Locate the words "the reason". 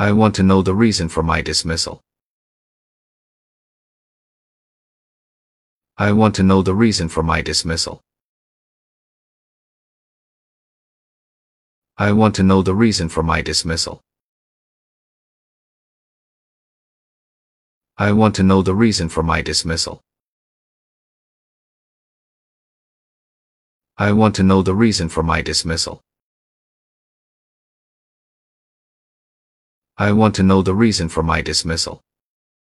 0.62-1.10, 6.62-7.10, 12.62-13.10, 18.62-19.10, 24.62-25.10, 30.62-31.10